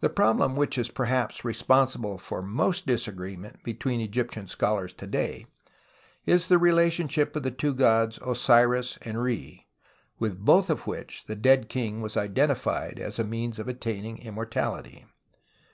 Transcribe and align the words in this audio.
The 0.00 0.08
problem 0.08 0.56
which 0.56 0.78
is 0.78 0.88
perhaps 0.88 1.44
responsible 1.44 2.16
for 2.16 2.40
most 2.40 2.86
disagreement 2.86 3.62
between 3.62 4.00
Egyptian 4.00 4.46
scholars 4.46 4.94
to 4.94 5.06
day 5.06 5.44
is 6.24 6.46
the 6.46 6.56
relationship 6.56 7.36
of 7.36 7.42
the 7.42 7.50
two 7.50 7.74
gods 7.74 8.18
Osiris 8.26 8.96
and 9.02 9.22
Re, 9.22 9.66
Mith 10.18 10.38
both 10.38 10.70
of 10.70 10.86
which 10.86 11.24
the 11.26 11.36
dead 11.36 11.68
king 11.68 12.00
was 12.00 12.16
identified 12.16 12.98
as 12.98 13.18
a 13.18 13.22
means 13.24 13.58
of 13.58 13.68
attain 13.68 14.06
ing 14.06 14.16
immortality. 14.16 15.04